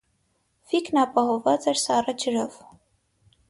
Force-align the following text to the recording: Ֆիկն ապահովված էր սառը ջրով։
Ֆիկն 0.71 0.97
ապահովված 1.03 1.69
էր 1.73 1.79
սառը 1.85 2.17
ջրով։ 2.25 2.61